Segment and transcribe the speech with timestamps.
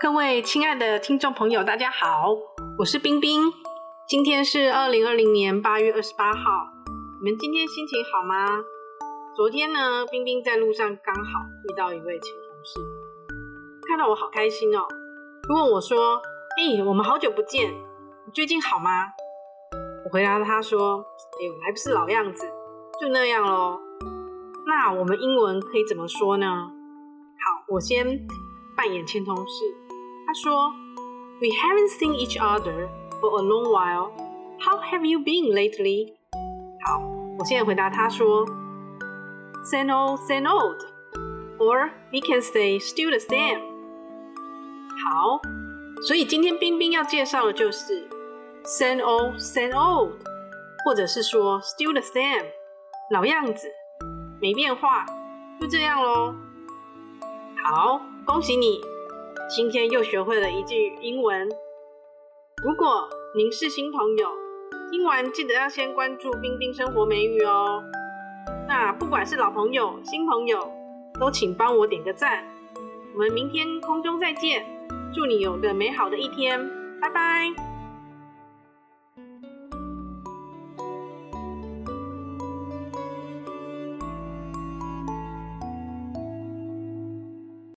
[0.00, 2.34] 各位亲爱的听众朋友，大家好，
[2.78, 3.40] 我是冰冰。
[4.06, 6.40] 今天是二零二零年八月二十八号，
[7.22, 8.62] 你们今天心情好吗？
[9.34, 12.80] 昨天呢，冰冰在路上刚好遇到一位前同事，
[13.88, 14.86] 看到我好开心哦，
[15.48, 16.20] 就问我说
[16.58, 19.06] ：“哎，我们好久不见，你最近好吗？”
[20.04, 20.98] 我回答他说
[21.40, 22.44] ：“哎，我还不是老样子，
[23.00, 23.80] 就那样咯。
[24.66, 26.46] 那我们英文可以怎么说呢？
[26.46, 28.04] 好，我先
[28.76, 29.83] 扮演前同事。
[30.33, 30.73] 他说：“
[31.41, 34.11] We haven't seen each other for a long while.
[34.59, 36.13] How have you been lately？”
[36.85, 36.99] 好，
[37.37, 38.45] 我现在回答他说：“
[39.65, 40.79] Same old, same old.
[41.57, 43.61] Or we can say still the same.”
[45.03, 45.41] 好，
[46.07, 48.07] 所以今天冰冰要介绍的就是
[48.63, 50.13] “same old, same old”，
[50.85, 52.45] 或者是说 “still the same”，
[53.11, 53.67] 老样子。
[54.41, 55.05] 没变化，
[55.59, 56.33] 就这样喽。
[57.61, 58.79] 好，恭喜你，
[59.46, 61.48] 今天又学会了一句英文。
[62.62, 63.06] 如果
[63.36, 64.30] 您是新朋友，
[64.90, 67.82] 听完记得要先关注冰冰生活美语哦。
[68.66, 70.72] 那不管是老朋友、新朋友，
[71.20, 72.42] 都请帮我点个赞。
[73.12, 74.64] 我们明天空中再见，
[75.12, 76.58] 祝你有个美好的一天，
[76.98, 77.73] 拜拜。